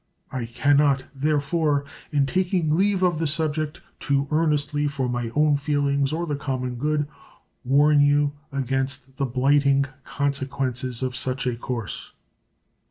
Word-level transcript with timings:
I 0.31 0.47
can 0.47 0.77
not, 0.77 1.03
therefore, 1.13 1.85
in 2.11 2.25
taking 2.25 2.75
leave 2.75 3.03
of 3.03 3.19
the 3.19 3.27
subject, 3.27 3.81
too 3.99 4.27
earnestly 4.31 4.87
for 4.87 5.07
my 5.07 5.29
own 5.35 5.57
feelings 5.57 6.11
or 6.11 6.25
the 6.25 6.35
common 6.35 6.77
good 6.77 7.07
warn 7.63 7.99
you 7.99 8.31
against 8.51 9.17
the 9.17 9.27
blighting 9.27 9.85
consequences 10.03 11.03
of 11.03 11.15
such 11.15 11.45
a 11.45 11.55
course. 11.55 12.13